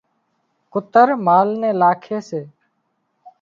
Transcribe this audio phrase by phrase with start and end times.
[0.73, 2.41] ڪُتر مال نين لاکي سي